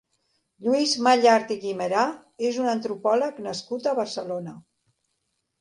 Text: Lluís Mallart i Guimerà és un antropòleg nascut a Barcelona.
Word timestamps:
Lluís 0.67 0.93
Mallart 1.07 1.53
i 1.57 1.57
Guimerà 1.65 2.05
és 2.49 2.59
un 2.63 2.71
antropòleg 2.73 3.41
nascut 3.49 3.87
a 3.93 3.97
Barcelona. 4.01 4.57